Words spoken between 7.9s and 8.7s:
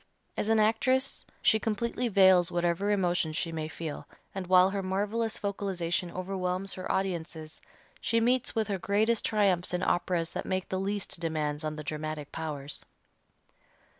she meets with